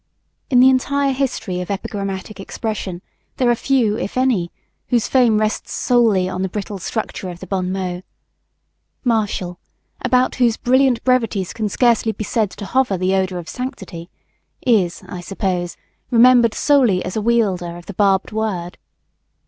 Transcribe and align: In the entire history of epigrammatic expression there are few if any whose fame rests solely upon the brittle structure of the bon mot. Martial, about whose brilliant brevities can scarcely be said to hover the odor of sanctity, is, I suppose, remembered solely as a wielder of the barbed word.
In 0.49 0.59
the 0.59 0.69
entire 0.69 1.11
history 1.11 1.61
of 1.61 1.69
epigrammatic 1.69 2.39
expression 2.39 3.03
there 3.37 3.51
are 3.51 3.53
few 3.53 3.99
if 3.99 4.17
any 4.17 4.51
whose 4.87 5.07
fame 5.07 5.39
rests 5.39 5.73
solely 5.73 6.27
upon 6.27 6.41
the 6.41 6.49
brittle 6.49 6.79
structure 6.79 7.29
of 7.29 7.39
the 7.39 7.45
bon 7.45 7.71
mot. 7.71 8.03
Martial, 9.03 9.59
about 10.01 10.33
whose 10.41 10.57
brilliant 10.57 11.03
brevities 11.03 11.53
can 11.53 11.69
scarcely 11.69 12.13
be 12.13 12.23
said 12.23 12.49
to 12.49 12.65
hover 12.65 12.97
the 12.97 13.13
odor 13.13 13.37
of 13.37 13.47
sanctity, 13.47 14.09
is, 14.65 15.03
I 15.07 15.21
suppose, 15.21 15.77
remembered 16.09 16.55
solely 16.55 17.05
as 17.05 17.15
a 17.15 17.21
wielder 17.21 17.77
of 17.77 17.85
the 17.85 17.93
barbed 17.93 18.31
word. 18.31 18.79